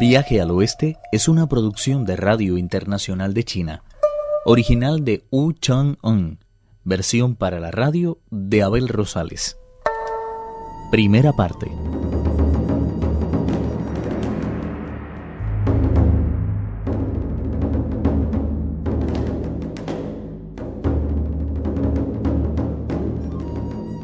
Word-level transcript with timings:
Viaje 0.00 0.40
al 0.40 0.50
Oeste 0.50 0.96
es 1.12 1.28
una 1.28 1.46
producción 1.46 2.06
de 2.06 2.16
Radio 2.16 2.56
Internacional 2.56 3.34
de 3.34 3.44
China, 3.44 3.82
original 4.46 5.04
de 5.04 5.26
Wu 5.30 5.52
Chang-un, 5.52 6.38
versión 6.84 7.36
para 7.36 7.60
la 7.60 7.70
radio 7.70 8.18
de 8.30 8.62
Abel 8.62 8.88
Rosales. 8.88 9.58
Primera 10.90 11.34
parte. 11.34 11.70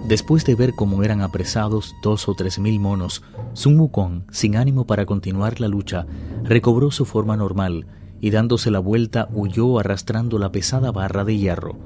Después 0.09 0.45
de 0.45 0.55
ver 0.55 0.75
cómo 0.75 1.03
eran 1.03 1.21
apresados 1.21 1.97
dos 2.01 2.29
o 2.29 2.35
tres 2.35 2.61
mil 2.61 2.79
monos, 2.79 3.25
Sun 3.55 3.81
Wukong, 3.81 4.23
sin 4.31 4.57
ánimo 4.57 4.87
para 4.87 5.05
continuar 5.05 5.61
la 5.61 5.67
lucha, 5.67 6.07
recobró 6.45 6.93
su 6.93 7.05
forma 7.05 7.37
normal 7.37 7.87
y 8.21 8.31
dándose 8.31 8.71
la 8.71 8.79
vuelta 8.79 9.29
huyó 9.33 9.81
arrastrando 9.81 10.39
la 10.39 10.53
pesada 10.53 10.93
barra 10.93 11.25
de 11.25 11.37
hierro. 11.37 11.77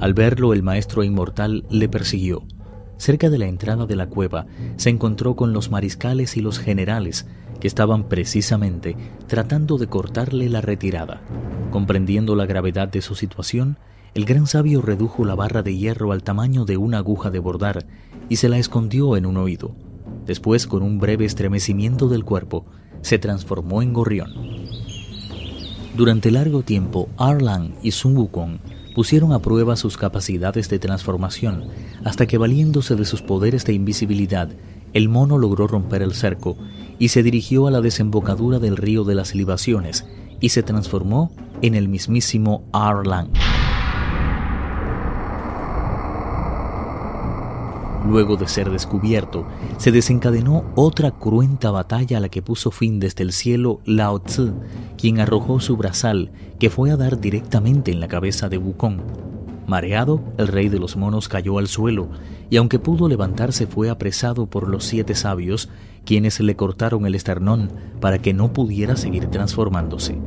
Al 0.00 0.12
verlo, 0.12 0.52
el 0.52 0.64
maestro 0.64 1.04
inmortal 1.04 1.64
le 1.70 1.88
persiguió. 1.88 2.42
Cerca 2.96 3.30
de 3.30 3.38
la 3.38 3.46
entrada 3.46 3.86
de 3.86 3.94
la 3.94 4.08
cueva 4.08 4.46
se 4.74 4.90
encontró 4.90 5.36
con 5.36 5.52
los 5.52 5.70
mariscales 5.70 6.36
y 6.36 6.40
los 6.40 6.58
generales 6.58 7.28
que 7.60 7.68
estaban 7.68 8.08
precisamente 8.08 8.96
tratando 9.28 9.78
de 9.78 9.86
cortarle 9.86 10.48
la 10.48 10.62
retirada. 10.62 11.20
Comprendiendo 11.70 12.34
la 12.34 12.46
gravedad 12.46 12.88
de 12.88 13.02
su 13.02 13.14
situación, 13.14 13.78
el 14.14 14.26
gran 14.26 14.46
sabio 14.46 14.82
redujo 14.82 15.24
la 15.24 15.34
barra 15.34 15.62
de 15.62 15.74
hierro 15.74 16.12
al 16.12 16.22
tamaño 16.22 16.64
de 16.64 16.76
una 16.76 16.98
aguja 16.98 17.30
de 17.30 17.38
bordar 17.38 17.86
y 18.28 18.36
se 18.36 18.48
la 18.48 18.58
escondió 18.58 19.16
en 19.16 19.24
un 19.24 19.38
oído. 19.38 19.74
Después, 20.26 20.66
con 20.66 20.82
un 20.82 20.98
breve 20.98 21.24
estremecimiento 21.24 22.08
del 22.08 22.24
cuerpo, 22.24 22.66
se 23.00 23.18
transformó 23.18 23.80
en 23.80 23.92
gorrión. 23.92 24.30
Durante 25.96 26.30
largo 26.30 26.62
tiempo, 26.62 27.08
Arlan 27.16 27.74
y 27.82 27.92
Sun 27.92 28.16
Wukong 28.16 28.58
pusieron 28.94 29.32
a 29.32 29.38
prueba 29.38 29.76
sus 29.76 29.96
capacidades 29.96 30.68
de 30.68 30.78
transformación, 30.78 31.64
hasta 32.04 32.26
que 32.26 32.36
valiéndose 32.36 32.96
de 32.96 33.06
sus 33.06 33.22
poderes 33.22 33.64
de 33.64 33.72
invisibilidad, 33.72 34.50
el 34.92 35.08
mono 35.08 35.38
logró 35.38 35.66
romper 35.66 36.02
el 36.02 36.12
cerco 36.12 36.58
y 36.98 37.08
se 37.08 37.22
dirigió 37.22 37.66
a 37.66 37.70
la 37.70 37.80
desembocadura 37.80 38.58
del 38.58 38.76
río 38.76 39.04
de 39.04 39.14
las 39.14 39.34
libaciones 39.34 40.06
y 40.40 40.50
se 40.50 40.62
transformó 40.62 41.32
en 41.62 41.74
el 41.74 41.88
mismísimo 41.88 42.64
Arlan. 42.72 43.30
Luego 48.06 48.36
de 48.36 48.48
ser 48.48 48.70
descubierto, 48.70 49.46
se 49.76 49.92
desencadenó 49.92 50.64
otra 50.74 51.12
cruenta 51.12 51.70
batalla 51.70 52.18
a 52.18 52.20
la 52.20 52.28
que 52.28 52.42
puso 52.42 52.70
fin 52.70 52.98
desde 52.98 53.22
el 53.22 53.32
cielo 53.32 53.80
Lao 53.84 54.18
Tzu, 54.18 54.54
quien 54.98 55.20
arrojó 55.20 55.60
su 55.60 55.76
brazal, 55.76 56.32
que 56.58 56.68
fue 56.68 56.90
a 56.90 56.96
dar 56.96 57.20
directamente 57.20 57.92
en 57.92 58.00
la 58.00 58.08
cabeza 58.08 58.48
de 58.48 58.58
Wukong. 58.58 59.00
Mareado, 59.66 60.20
el 60.36 60.48
rey 60.48 60.68
de 60.68 60.80
los 60.80 60.96
monos 60.96 61.28
cayó 61.28 61.58
al 61.58 61.68
suelo, 61.68 62.08
y 62.50 62.56
aunque 62.56 62.80
pudo 62.80 63.08
levantarse 63.08 63.68
fue 63.68 63.88
apresado 63.88 64.46
por 64.46 64.68
los 64.68 64.84
siete 64.84 65.14
sabios, 65.14 65.68
quienes 66.04 66.40
le 66.40 66.56
cortaron 66.56 67.06
el 67.06 67.14
esternón 67.14 67.70
para 68.00 68.18
que 68.18 68.34
no 68.34 68.52
pudiera 68.52 68.96
seguir 68.96 69.26
transformándose. 69.26 70.18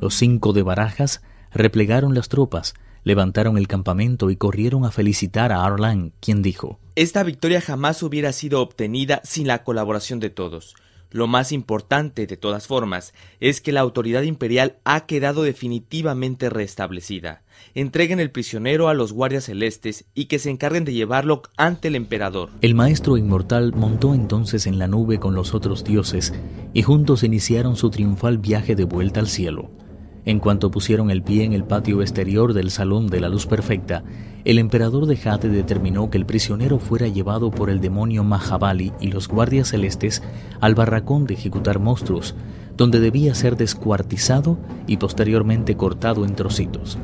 Los 0.00 0.14
cinco 0.14 0.52
de 0.52 0.62
barajas 0.62 1.22
replegaron 1.52 2.14
las 2.14 2.28
tropas, 2.28 2.74
levantaron 3.04 3.56
el 3.56 3.68
campamento 3.68 4.30
y 4.30 4.36
corrieron 4.36 4.84
a 4.84 4.90
felicitar 4.90 5.52
a 5.52 5.64
Arlan, 5.64 6.12
quien 6.20 6.42
dijo 6.42 6.80
Esta 6.96 7.22
victoria 7.22 7.60
jamás 7.60 8.02
hubiera 8.02 8.32
sido 8.32 8.60
obtenida 8.60 9.20
sin 9.24 9.46
la 9.46 9.62
colaboración 9.62 10.18
de 10.20 10.30
todos. 10.30 10.74
Lo 11.14 11.28
más 11.28 11.52
importante, 11.52 12.26
de 12.26 12.36
todas 12.36 12.66
formas, 12.66 13.14
es 13.38 13.60
que 13.60 13.70
la 13.70 13.82
autoridad 13.82 14.22
imperial 14.22 14.78
ha 14.82 15.06
quedado 15.06 15.44
definitivamente 15.44 16.50
restablecida. 16.50 17.44
Entreguen 17.76 18.18
el 18.18 18.32
prisionero 18.32 18.88
a 18.88 18.94
los 18.94 19.12
guardias 19.12 19.44
celestes 19.44 20.06
y 20.16 20.24
que 20.24 20.40
se 20.40 20.50
encarguen 20.50 20.84
de 20.84 20.92
llevarlo 20.92 21.42
ante 21.56 21.86
el 21.86 21.94
emperador. 21.94 22.50
El 22.62 22.74
maestro 22.74 23.16
inmortal 23.16 23.72
montó 23.76 24.12
entonces 24.12 24.66
en 24.66 24.80
la 24.80 24.88
nube 24.88 25.20
con 25.20 25.36
los 25.36 25.54
otros 25.54 25.84
dioses 25.84 26.34
y 26.72 26.82
juntos 26.82 27.22
iniciaron 27.22 27.76
su 27.76 27.90
triunfal 27.90 28.38
viaje 28.38 28.74
de 28.74 28.82
vuelta 28.82 29.20
al 29.20 29.28
cielo. 29.28 29.70
En 30.26 30.38
cuanto 30.38 30.70
pusieron 30.70 31.10
el 31.10 31.22
pie 31.22 31.44
en 31.44 31.52
el 31.52 31.64
patio 31.64 32.00
exterior 32.00 32.54
del 32.54 32.70
Salón 32.70 33.08
de 33.08 33.20
la 33.20 33.28
Luz 33.28 33.46
Perfecta, 33.46 34.04
el 34.46 34.58
emperador 34.58 35.04
de 35.04 35.16
Jade 35.16 35.50
determinó 35.50 36.08
que 36.08 36.16
el 36.16 36.24
prisionero 36.24 36.78
fuera 36.78 37.08
llevado 37.08 37.50
por 37.50 37.68
el 37.68 37.80
demonio 37.80 38.24
Mahabali 38.24 38.92
y 39.00 39.08
los 39.08 39.28
guardias 39.28 39.68
celestes 39.68 40.22
al 40.60 40.74
barracón 40.74 41.26
de 41.26 41.34
ejecutar 41.34 41.78
monstruos, 41.78 42.34
donde 42.74 43.00
debía 43.00 43.34
ser 43.34 43.58
descuartizado 43.58 44.56
y 44.86 44.96
posteriormente 44.96 45.76
cortado 45.76 46.24
en 46.24 46.34
trocitos. 46.34 46.98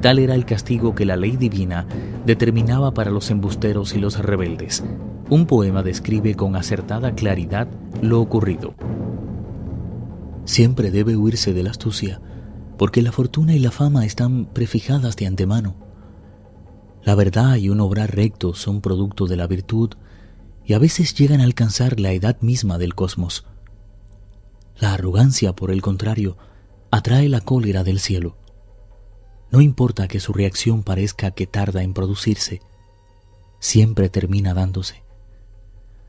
Tal 0.00 0.18
era 0.18 0.34
el 0.34 0.46
castigo 0.46 0.94
que 0.94 1.04
la 1.04 1.16
ley 1.16 1.36
divina 1.36 1.86
determinaba 2.24 2.94
para 2.94 3.10
los 3.10 3.30
embusteros 3.30 3.94
y 3.94 4.00
los 4.00 4.18
rebeldes. 4.18 4.82
Un 5.28 5.44
poema 5.44 5.82
describe 5.82 6.34
con 6.36 6.56
acertada 6.56 7.14
claridad 7.14 7.68
lo 8.00 8.20
ocurrido. 8.20 8.74
Siempre 10.44 10.90
debe 10.90 11.16
huirse 11.16 11.52
de 11.52 11.62
la 11.62 11.70
astucia 11.70 12.20
porque 12.78 13.02
la 13.02 13.12
fortuna 13.12 13.54
y 13.54 13.58
la 13.58 13.70
fama 13.70 14.04
están 14.04 14.46
prefijadas 14.46 15.16
de 15.16 15.26
antemano. 15.26 15.74
La 17.04 17.14
verdad 17.14 17.56
y 17.56 17.68
un 17.68 17.80
obrar 17.80 18.14
recto 18.14 18.54
son 18.54 18.80
producto 18.80 19.26
de 19.26 19.36
la 19.36 19.46
virtud 19.46 19.90
y 20.64 20.74
a 20.74 20.78
veces 20.78 21.14
llegan 21.14 21.40
a 21.40 21.44
alcanzar 21.44 21.98
la 21.98 22.12
edad 22.12 22.40
misma 22.40 22.78
del 22.78 22.94
cosmos. 22.94 23.44
La 24.78 24.94
arrogancia, 24.94 25.54
por 25.54 25.70
el 25.70 25.82
contrario, 25.82 26.36
atrae 26.90 27.28
la 27.28 27.40
cólera 27.40 27.84
del 27.84 28.00
cielo. 28.00 28.36
No 29.50 29.60
importa 29.60 30.08
que 30.08 30.20
su 30.20 30.32
reacción 30.32 30.82
parezca 30.82 31.32
que 31.32 31.46
tarda 31.46 31.82
en 31.82 31.92
producirse, 31.92 32.62
siempre 33.58 34.08
termina 34.08 34.54
dándose. 34.54 35.02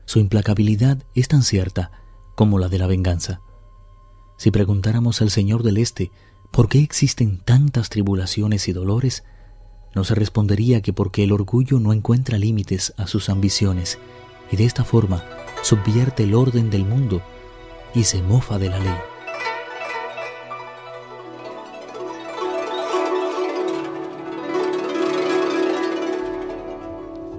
Su 0.06 0.18
implacabilidad 0.18 0.98
es 1.14 1.28
tan 1.28 1.42
cierta 1.42 1.90
como 2.34 2.58
la 2.58 2.68
de 2.68 2.78
la 2.78 2.86
venganza. 2.86 3.40
Si 4.36 4.50
preguntáramos 4.50 5.22
al 5.22 5.30
Señor 5.30 5.62
del 5.62 5.78
Este 5.78 6.10
¿Por 6.54 6.68
qué 6.68 6.78
existen 6.78 7.38
tantas 7.38 7.88
tribulaciones 7.88 8.68
y 8.68 8.72
dolores? 8.72 9.24
No 9.92 10.04
se 10.04 10.14
respondería 10.14 10.82
que 10.82 10.92
porque 10.92 11.24
el 11.24 11.32
orgullo 11.32 11.80
no 11.80 11.92
encuentra 11.92 12.38
límites 12.38 12.94
a 12.96 13.08
sus 13.08 13.28
ambiciones 13.28 13.98
y 14.52 14.56
de 14.56 14.64
esta 14.64 14.84
forma 14.84 15.24
subvierte 15.62 16.22
el 16.22 16.32
orden 16.32 16.70
del 16.70 16.84
mundo 16.84 17.22
y 17.92 18.04
se 18.04 18.22
mofa 18.22 18.60
de 18.60 18.68
la 18.68 18.78
ley. 18.78 19.13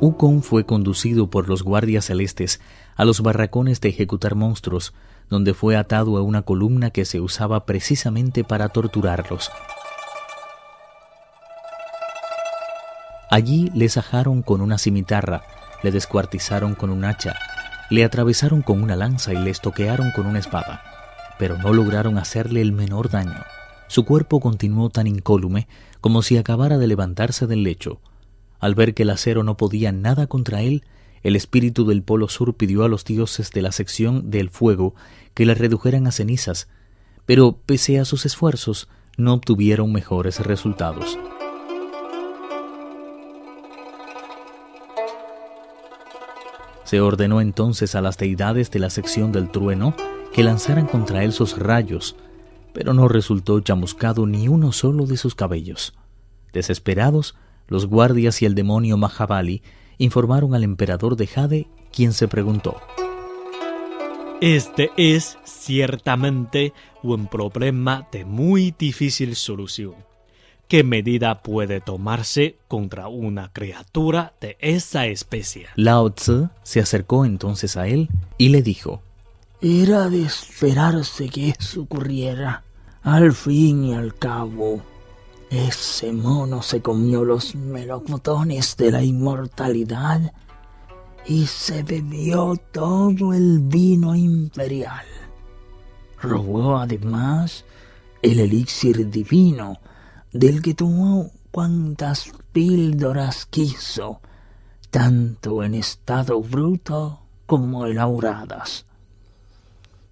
Ukon 0.01 0.43
fue 0.43 0.65
conducido 0.65 1.29
por 1.29 1.47
los 1.47 1.63
guardias 1.63 2.05
celestes 2.05 2.59
a 2.95 3.05
los 3.05 3.21
barracones 3.21 3.81
de 3.81 3.89
ejecutar 3.89 4.35
monstruos 4.35 4.93
donde 5.29 5.53
fue 5.53 5.75
atado 5.75 6.17
a 6.17 6.21
una 6.21 6.43
columna 6.43 6.91
que 6.91 7.05
se 7.05 7.19
usaba 7.19 7.65
precisamente 7.65 8.43
para 8.43 8.69
torturarlos. 8.69 9.51
Allí 13.31 13.71
le 13.73 13.89
sajaron 13.89 14.43
con 14.43 14.61
una 14.61 14.77
cimitarra, 14.77 15.43
le 15.81 15.91
descuartizaron 15.91 16.75
con 16.75 16.89
un 16.89 17.05
hacha, 17.05 17.33
le 17.89 18.03
atravesaron 18.03 18.61
con 18.61 18.83
una 18.83 18.95
lanza 18.95 19.33
y 19.33 19.37
le 19.37 19.49
estoquearon 19.49 20.11
con 20.11 20.27
una 20.27 20.39
espada, 20.39 20.83
pero 21.39 21.57
no 21.57 21.73
lograron 21.73 22.17
hacerle 22.17 22.61
el 22.61 22.71
menor 22.71 23.09
daño. 23.09 23.43
Su 23.87 24.05
cuerpo 24.05 24.39
continuó 24.39 24.89
tan 24.89 25.07
incólume 25.07 25.67
como 26.01 26.21
si 26.21 26.37
acabara 26.37 26.77
de 26.77 26.87
levantarse 26.87 27.47
del 27.47 27.63
lecho. 27.63 27.99
Al 28.59 28.75
ver 28.75 28.93
que 28.93 29.03
el 29.03 29.09
acero 29.09 29.43
no 29.43 29.57
podía 29.57 29.91
nada 29.91 30.27
contra 30.27 30.61
él, 30.61 30.83
el 31.23 31.35
espíritu 31.35 31.85
del 31.85 32.03
Polo 32.03 32.29
Sur 32.29 32.53
pidió 32.55 32.83
a 32.83 32.87
los 32.87 33.03
dioses 33.03 33.51
de 33.51 33.61
la 33.61 33.71
sección 33.71 34.29
del 34.29 34.49
fuego 34.49 34.93
que 35.33 35.45
le 35.45 35.55
redujeran 35.55 36.07
a 36.07 36.11
cenizas, 36.11 36.67
pero 37.25 37.57
pese 37.65 37.99
a 37.99 38.05
sus 38.05 38.25
esfuerzos 38.25 38.87
no 39.17 39.33
obtuvieron 39.33 39.91
mejores 39.91 40.39
resultados. 40.39 41.17
Se 46.83 47.01
ordenó 47.01 47.41
entonces 47.41 47.95
a 47.95 48.01
las 48.01 48.17
deidades 48.17 48.69
de 48.69 48.79
la 48.79 48.91
sección 48.91 49.31
del 49.31 49.49
trueno 49.49 49.95
que 50.31 50.43
lanzaran 50.43 50.85
contra 50.85 51.23
él 51.23 51.33
sus 51.33 51.57
rayos, 51.57 52.15
pero 52.73 52.93
no 52.93 53.07
resultó 53.07 53.59
chamuscado 53.61 54.27
ni 54.27 54.47
uno 54.47 54.71
solo 54.71 55.07
de 55.07 55.17
sus 55.17 55.33
cabellos. 55.33 55.95
Desesperados, 56.53 57.35
los 57.67 57.87
guardias 57.87 58.41
y 58.41 58.45
el 58.45 58.55
demonio 58.55 58.97
Mahabali 58.97 59.61
informaron 59.97 60.55
al 60.55 60.63
emperador 60.63 61.15
de 61.15 61.27
Jade, 61.27 61.67
quien 61.91 62.13
se 62.13 62.27
preguntó. 62.27 62.77
Este 64.41 64.91
es 64.97 65.37
ciertamente 65.45 66.73
un 67.01 67.27
problema 67.27 68.07
de 68.11 68.25
muy 68.25 68.75
difícil 68.77 69.35
solución. 69.35 69.95
¿Qué 70.67 70.83
medida 70.83 71.41
puede 71.41 71.79
tomarse 71.79 72.57
contra 72.67 73.07
una 73.07 73.53
criatura 73.53 74.33
de 74.41 74.57
esa 74.59 75.05
especie? 75.05 75.67
Lao 75.75 76.09
Tzu 76.09 76.49
se 76.63 76.79
acercó 76.79 77.23
entonces 77.23 77.77
a 77.77 77.87
él 77.87 78.09
y 78.37 78.49
le 78.49 78.61
dijo, 78.61 79.01
Era 79.61 80.09
de 80.09 80.23
esperarse 80.23 81.29
que 81.29 81.49
eso 81.49 81.83
ocurriera. 81.83 82.63
Al 83.03 83.33
fin 83.33 83.85
y 83.85 83.93
al 83.93 84.15
cabo, 84.15 84.81
ese 85.49 86.11
mono 86.11 86.61
se 86.61 86.81
comió 86.81 87.23
los 87.23 87.55
melocotones 87.55 88.75
de 88.77 88.91
la 88.91 89.03
inmortalidad 89.03 90.33
y 91.25 91.45
se 91.47 91.83
bebió 91.83 92.55
todo 92.71 93.33
el 93.33 93.59
vino 93.59 94.15
imperial. 94.15 95.05
Robó 96.21 96.77
además 96.77 97.65
el 98.21 98.39
elixir 98.39 99.09
divino 99.09 99.79
del 100.31 100.61
que 100.61 100.73
tomó 100.73 101.31
cuantas 101.51 102.31
píldoras 102.51 103.45
quiso, 103.45 104.19
tanto 104.89 105.63
en 105.63 105.75
estado 105.75 106.41
bruto 106.41 107.19
como 107.45 107.85
elaboradas. 107.85 108.85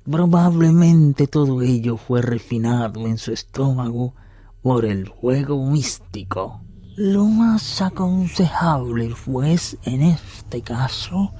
Probablemente 0.09 1.27
todo 1.27 1.61
ello 1.61 1.97
fue 1.97 2.21
refinado 2.21 3.07
en 3.07 3.17
su 3.17 3.31
estómago 3.31 4.13
por 4.63 4.85
el 4.85 5.09
juego 5.09 5.69
místico. 5.69 6.61
Lo 6.95 7.25
más 7.25 7.81
aconsejable, 7.81 9.13
pues, 9.25 9.77
en 9.83 10.01
este 10.01 10.61
caso, 10.61 11.33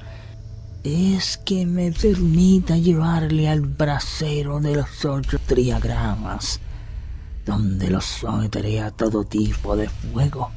es 0.84 1.38
que 1.38 1.66
me 1.66 1.92
permita 1.92 2.78
llevarle 2.78 3.48
al 3.48 3.62
brasero 3.62 4.60
de 4.60 4.76
los 4.76 5.06
ocho 5.06 5.40
triagramas 5.48 6.60
donde 7.46 7.90
los 7.90 8.06
someteré 8.06 8.82
a 8.82 8.92
todo 8.92 9.24
tipo 9.24 9.76
de 9.76 9.90
fuego. 9.90 10.52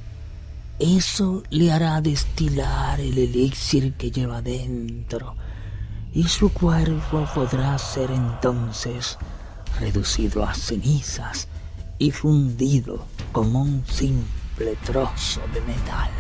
Eso 0.79 1.43
le 1.51 1.73
hará 1.73 2.01
destilar 2.01 3.01
el 3.01 3.17
elixir 3.19 3.95
que 3.95 4.11
lleva 4.11 4.43
dentro, 4.43 5.35
y 6.13 6.25
su 6.25 6.53
cuerpo 6.53 7.27
podrá 7.35 7.77
ser 7.79 8.11
entonces 8.11 9.19
reducido 9.81 10.45
a 10.45 10.55
cenizas 10.55 11.49
y 11.99 12.11
fundido 12.11 13.05
como 13.33 13.63
un 13.63 13.85
simple 13.87 14.77
trozo 14.85 15.41
de 15.53 15.61
metal. 15.63 16.11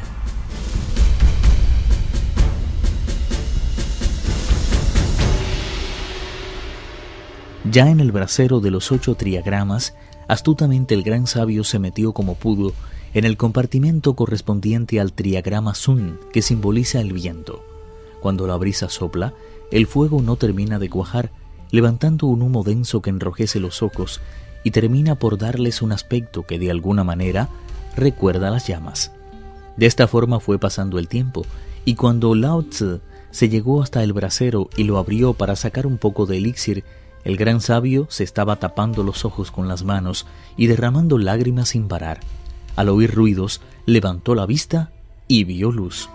Ya 7.71 7.91
en 7.91 8.01
el 8.01 8.13
brasero 8.13 8.61
de 8.61 8.71
los 8.71 8.93
ocho 8.93 9.17
triagramas 9.17 9.95
Astutamente 10.29 10.95
el 10.95 11.03
gran 11.03 11.27
sabio 11.27 11.63
se 11.63 11.79
metió 11.79 12.13
como 12.13 12.35
pudo 12.35 12.73
en 13.15 13.25
el 13.25 13.37
compartimento 13.37 14.15
correspondiente 14.15 15.01
al 15.01 15.13
triagrama 15.13 15.75
Sun, 15.75 16.19
que 16.33 16.43
simboliza 16.43 17.01
el 17.01 17.13
viento. 17.13 17.65
Cuando 18.21 18.47
la 18.47 18.57
brisa 18.57 18.89
sopla, 18.89 19.35
el 19.71 19.87
fuego 19.87 20.21
no 20.23 20.37
termina 20.37 20.79
de 20.79 20.91
cuajar, 20.91 21.31
levantando 21.71 22.27
un 22.27 22.43
humo 22.43 22.65
denso 22.65 23.03
que 23.03 23.11
enrojece 23.11 23.61
los 23.61 23.83
ojos 23.83 24.21
y 24.67 24.73
termina 24.73 25.15
por 25.15 25.39
darles 25.39 25.81
un 25.81 25.93
aspecto 25.93 26.43
que 26.43 26.59
de 26.59 26.73
alguna 26.73 27.05
manera 27.05 27.49
recuerda 27.95 28.51
las 28.51 28.67
llamas. 28.67 29.13
De 29.77 29.87
esta 29.87 30.09
forma 30.09 30.41
fue 30.41 30.59
pasando 30.59 30.99
el 30.99 31.07
tiempo, 31.07 31.47
y 31.85 31.95
cuando 31.95 32.35
Lao 32.35 32.65
Tzu 32.65 32.99
se 33.31 33.49
llegó 33.49 33.81
hasta 33.81 34.03
el 34.03 34.13
brasero 34.13 34.69
y 34.77 34.83
lo 34.83 34.99
abrió 34.99 35.35
para 35.35 35.55
sacar 35.55 35.87
un 35.87 35.99
poco 35.99 36.27
de 36.27 36.39
elixir, 36.39 36.83
el 37.23 37.37
gran 37.37 37.61
sabio 37.61 38.09
se 38.11 38.25
estaba 38.25 38.57
tapando 38.57 39.05
los 39.05 39.25
ojos 39.25 39.53
con 39.53 39.69
las 39.69 39.85
manos 39.85 40.27
y 40.57 40.67
derramando 40.67 41.17
lágrimas 41.17 41.69
sin 41.69 41.87
parar. 41.87 42.19
Al 42.75 42.89
oír 42.89 43.15
ruidos, 43.15 43.61
levantó 43.85 44.35
la 44.35 44.47
vista 44.47 44.91
y 45.29 45.45
vio 45.45 45.71
luz. 45.71 46.11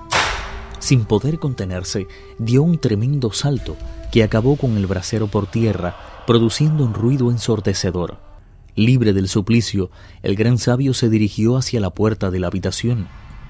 Sin 0.80 1.06
poder 1.06 1.39
contenerse, 1.39 2.06
dio 2.38 2.63
un 2.63 2.80
tremendo 2.80 3.31
salto 3.31 3.77
que 4.12 4.24
acabó 4.24 4.57
con 4.57 4.75
el 4.75 4.88
brasero 4.88 5.27
por 5.27 5.47
tierra, 5.47 5.95
produciendo 6.27 6.83
un 6.83 6.94
ruido 6.94 7.31
ensordecedor. 7.31 8.31
Libre 8.75 9.13
del 9.13 9.27
suplicio, 9.27 9.91
el 10.23 10.35
gran 10.35 10.57
sabio 10.57 10.94
se 10.94 11.09
dirigió 11.09 11.57
hacia 11.57 11.81
la 11.81 11.89
puerta 11.89 12.31
de 12.31 12.39
la 12.39 12.47
habitación, 12.47 13.07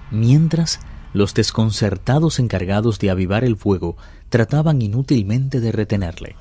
mientras 0.09 0.79
los 1.13 1.33
desconcertados 1.33 2.39
encargados 2.39 2.97
de 2.99 3.09
avivar 3.09 3.43
el 3.43 3.55
fuego 3.55 3.97
trataban 4.29 4.81
inútilmente 4.81 5.59
de 5.59 5.71
retenerle. 5.71 6.35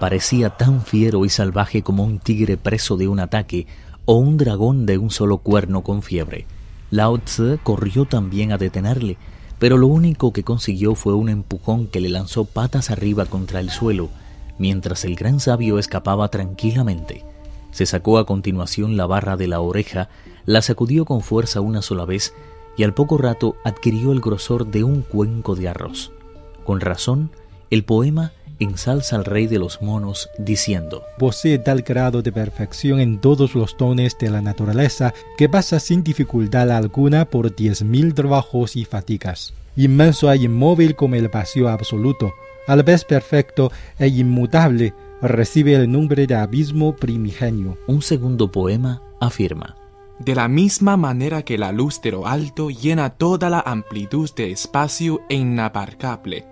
Parecía 0.00 0.50
tan 0.50 0.82
fiero 0.82 1.24
y 1.24 1.30
salvaje 1.30 1.82
como 1.82 2.04
un 2.04 2.18
tigre 2.18 2.56
preso 2.56 2.96
de 2.96 3.08
un 3.08 3.20
ataque 3.20 3.66
o 4.04 4.16
un 4.16 4.36
dragón 4.36 4.84
de 4.84 4.98
un 4.98 5.10
solo 5.10 5.38
cuerno 5.38 5.82
con 5.82 6.02
fiebre. 6.02 6.46
Lao 6.90 7.18
Tzu 7.18 7.58
corrió 7.62 8.04
también 8.04 8.52
a 8.52 8.58
detenerle, 8.58 9.16
pero 9.58 9.78
lo 9.78 9.86
único 9.86 10.32
que 10.32 10.44
consiguió 10.44 10.94
fue 10.94 11.14
un 11.14 11.28
empujón 11.28 11.86
que 11.86 12.00
le 12.00 12.10
lanzó 12.10 12.44
patas 12.44 12.90
arriba 12.90 13.24
contra 13.24 13.60
el 13.60 13.70
suelo, 13.70 14.10
mientras 14.58 15.04
el 15.04 15.16
gran 15.16 15.40
sabio 15.40 15.78
escapaba 15.78 16.28
tranquilamente. 16.28 17.24
Se 17.76 17.84
sacó 17.84 18.16
a 18.16 18.24
continuación 18.24 18.96
la 18.96 19.04
barra 19.04 19.36
de 19.36 19.48
la 19.48 19.60
oreja, 19.60 20.08
la 20.46 20.62
sacudió 20.62 21.04
con 21.04 21.20
fuerza 21.20 21.60
una 21.60 21.82
sola 21.82 22.06
vez 22.06 22.32
y 22.74 22.84
al 22.84 22.94
poco 22.94 23.18
rato 23.18 23.54
adquirió 23.64 24.12
el 24.12 24.22
grosor 24.22 24.68
de 24.68 24.82
un 24.82 25.02
cuenco 25.02 25.54
de 25.54 25.68
arroz. 25.68 26.10
Con 26.64 26.80
razón, 26.80 27.28
el 27.68 27.84
poema 27.84 28.32
ensalza 28.60 29.16
al 29.16 29.26
rey 29.26 29.46
de 29.46 29.58
los 29.58 29.82
monos 29.82 30.30
diciendo, 30.38 31.02
Posee 31.18 31.58
tal 31.58 31.82
grado 31.82 32.22
de 32.22 32.32
perfección 32.32 32.98
en 32.98 33.20
todos 33.20 33.54
los 33.54 33.76
tones 33.76 34.16
de 34.18 34.30
la 34.30 34.40
naturaleza 34.40 35.12
que 35.36 35.50
pasa 35.50 35.78
sin 35.78 36.02
dificultad 36.02 36.70
alguna 36.70 37.26
por 37.26 37.54
diez 37.54 37.82
mil 37.82 38.14
trabajos 38.14 38.74
y 38.76 38.86
fatigas. 38.86 39.52
Inmenso 39.76 40.32
e 40.32 40.36
inmóvil 40.38 40.96
como 40.96 41.16
el 41.16 41.28
vacío 41.28 41.68
absoluto, 41.68 42.32
al 42.66 42.82
vez 42.84 43.04
perfecto 43.04 43.70
e 43.98 44.06
inmutable, 44.06 44.94
recibe 45.22 45.74
el 45.74 45.90
nombre 45.90 46.26
de 46.26 46.34
abismo 46.34 46.96
primigenio. 46.96 47.78
Un 47.86 48.02
segundo 48.02 48.50
poema 48.50 49.02
afirma, 49.20 49.76
de 50.18 50.34
la 50.34 50.48
misma 50.48 50.96
manera 50.96 51.42
que 51.42 51.58
la 51.58 51.72
luz 51.72 52.00
de 52.02 52.12
lo 52.12 52.26
alto 52.26 52.70
llena 52.70 53.10
toda 53.10 53.50
la 53.50 53.60
amplitud 53.60 54.30
de 54.34 54.50
espacio 54.50 55.20
inabarcable, 55.28 56.46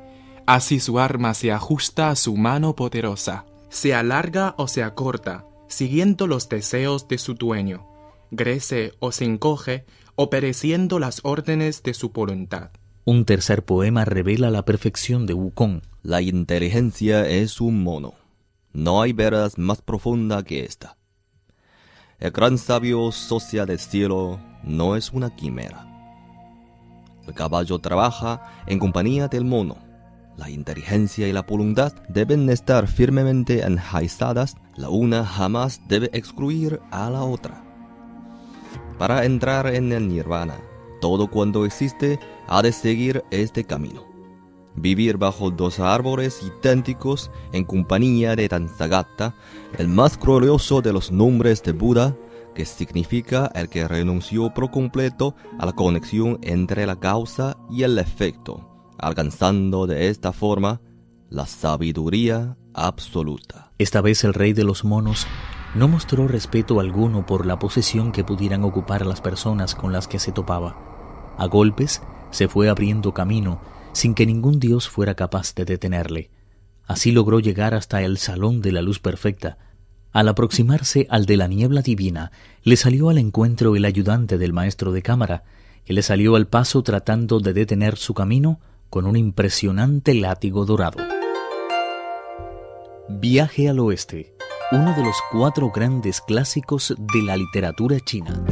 Así 0.47 0.79
su 0.79 0.99
arma 0.99 1.33
se 1.33 1.53
ajusta 1.53 2.11
a 2.11 2.17
su 2.17 2.37
mano 2.37 2.77
poderosa, 2.77 3.47
se 3.71 3.95
alarga 3.95 4.55
o 4.59 4.69
se 4.69 4.83
acorta, 4.83 5.47
siguiendo 5.69 6.27
los 6.27 6.51
deseos 6.51 7.09
de 7.09 7.17
su 7.17 7.35
dueño, 7.35 7.87
crece 8.37 8.93
o 8.99 9.11
se 9.11 9.25
encoge, 9.25 9.87
pereciendo 10.31 10.99
las 10.99 11.21
órdenes 11.25 11.83
de 11.83 11.95
su 11.95 12.11
voluntad. 12.11 12.71
Un 13.06 13.25
tercer 13.25 13.65
poema 13.65 14.05
revela 14.05 14.51
la 14.51 14.65
perfección 14.65 15.27
de 15.27 15.35
Wukong. 15.35 15.83
La 16.03 16.21
inteligencia 16.21 17.27
es 17.29 17.61
un 17.61 17.83
mono. 17.83 18.15
No 18.75 19.01
hay 19.01 19.15
veras 19.15 19.57
más 19.57 19.81
profunda 19.81 20.43
que 20.43 20.65
esta. 20.65 20.99
El 22.19 22.31
gran 22.31 22.59
sabio 22.59 23.11
socia 23.11 23.65
del 23.65 23.79
cielo 23.79 24.39
no 24.63 24.97
es 24.97 25.13
una 25.13 25.35
quimera. 25.35 25.87
El 27.27 27.33
caballo 27.33 27.79
trabaja 27.79 28.43
en 28.67 28.79
compañía 28.79 29.29
del 29.29 29.47
mono 29.47 29.85
la 30.37 30.51
inteligencia 30.51 31.29
y 31.29 31.33
la 31.33 31.43
voluntad 31.43 31.93
deben 32.09 32.51
estar 32.51 32.89
firmemente 32.89 33.63
enraizadas, 33.63 34.57
la 34.75 34.89
una 34.89 35.25
jamás 35.25 35.81
debe 35.87 36.11
excluir 36.13 36.81
a 36.91 37.09
la 37.09 37.23
otra. 37.23 37.63
Para 38.99 39.25
entrar 39.25 39.67
en 39.69 39.93
el 39.93 40.09
nirvana, 40.09 40.57
todo 41.01 41.29
cuanto 41.29 41.65
existe 41.65 42.19
ha 42.49 42.63
de 42.63 42.73
seguir 42.73 43.25
este 43.31 43.65
camino. 43.65 44.14
Vivir 44.77 45.19
bajo 45.19 45.51
dos 45.51 45.81
árboles 45.81 46.43
idénticos 46.43 47.31
en 47.53 47.65
compañía 47.65 48.37
de 48.37 48.49
Tanzagata, 48.49 49.35
el 49.79 49.89
más 49.89 50.19
glorioso 50.19 50.83
de 50.83 50.93
los 50.93 51.13
nombres 51.13 51.63
de 51.63 51.73
Buda, 51.73 52.17
que 52.55 52.65
significa 52.65 53.51
el 53.55 53.69
que 53.69 53.87
renunció 53.87 54.53
por 54.53 54.71
completo 54.71 55.35
a 55.59 55.67
la 55.67 55.73
conexión 55.73 56.39
entre 56.43 56.87
la 56.87 56.99
causa 56.99 57.57
y 57.71 57.83
el 57.83 57.99
efecto 57.99 58.75
alcanzando 58.99 59.87
de 59.87 60.09
esta 60.09 60.33
forma 60.33 60.81
la 61.29 61.47
sabiduría 61.47 62.57
absoluta. 62.73 63.73
Esta 63.79 64.01
vez 64.01 64.25
el 64.25 64.35
rey 64.35 64.53
de 64.53 64.65
los 64.65 64.85
monos 64.85 65.27
no 65.75 65.89
mostró 65.89 66.29
respeto 66.29 66.81
alguno 66.81 67.27
por 67.27 67.47
la 67.47 67.59
posesión 67.59 68.13
que 68.13 68.25
pudieran 68.25 68.65
ocupar 68.65 69.05
las 69.05 69.21
personas 69.21 69.75
con 69.75 69.93
las 69.93 70.07
que 70.07 70.19
se 70.19 70.33
topaba. 70.33 70.77
A 71.37 71.47
golpes 71.47 72.03
se 72.31 72.49
fue 72.49 72.69
abriendo 72.69 73.13
camino 73.13 73.61
sin 73.94 74.15
que 74.15 74.27
ningún 74.27 74.60
dios 74.60 74.89
fuera 74.89 75.15
capaz 75.15 75.55
de 75.55 75.65
detenerle. 75.65 76.31
Así 76.84 77.13
logró 77.13 77.41
llegar 77.41 77.74
hasta 77.74 78.03
el 78.03 78.19
Salón 78.19 78.60
de 78.60 78.72
la 78.72 78.82
Luz 78.82 78.98
Perfecta. 78.98 79.56
Al 80.13 80.29
aproximarse 80.29 81.06
al 81.08 81.24
de 81.27 81.36
la 81.36 81.48
niebla 81.48 81.81
divina, 81.81 82.31
le 82.63 82.77
salió 82.77 83.08
al 83.08 83.19
encuentro 83.19 83.74
el 83.74 83.84
ayudante 83.84 84.36
del 84.36 84.53
maestro 84.53 84.93
de 84.93 85.03
cámara, 85.03 85.44
que 85.84 85.93
le 85.93 86.03
salió 86.03 86.36
al 86.36 86.46
paso 86.46 86.82
tratando 86.82 87.41
de 87.41 87.53
detener 87.53 87.96
su 87.96 88.15
camino 88.15 88.60
con 88.91 89.06
un 89.06 89.17
impresionante 89.17 90.15
látigo 90.15 90.67
dorado. 90.67 90.98
Viaje 93.08 93.69
al 93.69 93.81
Oeste, 93.81 94.34
uno 94.72 94.94
de 94.94 95.05
los 95.05 95.17
cuatro 95.31 95.70
grandes 95.70 96.20
clásicos 96.20 96.94
de 96.98 97.22
la 97.22 97.36
literatura 97.36 97.98
china. 98.01 98.44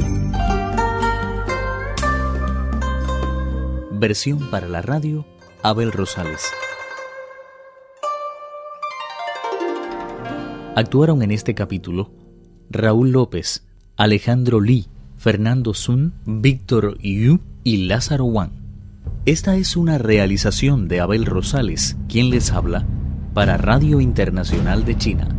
Versión 3.91 4.49
para 4.49 4.67
la 4.67 4.81
radio 4.81 5.25
Abel 5.65 5.93
Rosales. 5.93 6.51
Actuaron 10.75 11.23
en 11.23 11.31
este 11.31 11.55
capítulo 11.55 12.11
Raúl 12.69 13.11
López, 13.11 13.63
Alejandro 13.95 14.59
Lee, 14.59 14.87
Fernando 15.15 15.73
Sun, 15.73 16.15
Víctor 16.25 16.97
Yu 16.99 17.39
y 17.63 17.85
Lázaro 17.87 18.25
Wang. 18.25 18.51
Esta 19.25 19.55
es 19.55 19.77
una 19.77 19.97
realización 19.97 20.89
de 20.89 20.99
Abel 20.99 21.25
Rosales, 21.25 21.95
quien 22.09 22.29
les 22.29 22.51
habla, 22.51 22.85
para 23.33 23.55
Radio 23.55 24.01
Internacional 24.01 24.83
de 24.83 24.97
China. 24.97 25.32